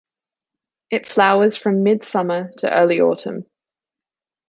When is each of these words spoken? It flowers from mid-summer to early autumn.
It 0.89 1.07
flowers 1.07 1.55
from 1.57 1.83
mid-summer 1.83 2.51
to 2.57 2.75
early 2.75 2.99
autumn. 3.01 3.45